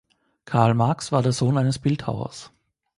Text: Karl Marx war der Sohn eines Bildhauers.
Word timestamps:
Karl 0.45 0.73
Marx 0.73 1.11
war 1.11 1.21
der 1.21 1.31
Sohn 1.31 1.59
eines 1.59 1.77
Bildhauers. 1.77 2.51